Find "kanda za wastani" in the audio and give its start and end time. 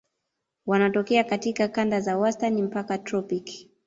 1.67-2.61